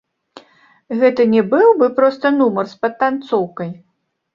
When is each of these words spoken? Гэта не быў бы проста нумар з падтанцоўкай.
Гэта 1.01 1.21
не 1.35 1.43
быў 1.53 1.69
бы 1.85 1.93
проста 2.03 2.35
нумар 2.41 2.65
з 2.77 2.83
падтанцоўкай. 2.83 3.69